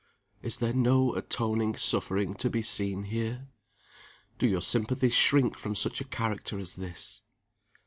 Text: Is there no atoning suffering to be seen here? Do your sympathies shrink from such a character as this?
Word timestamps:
Is 0.41 0.57
there 0.57 0.73
no 0.73 1.13
atoning 1.15 1.75
suffering 1.77 2.33
to 2.37 2.49
be 2.49 2.63
seen 2.63 3.03
here? 3.03 3.49
Do 4.39 4.47
your 4.47 4.63
sympathies 4.63 5.13
shrink 5.13 5.55
from 5.55 5.75
such 5.75 6.01
a 6.01 6.05
character 6.05 6.57
as 6.57 6.75
this? 6.75 7.21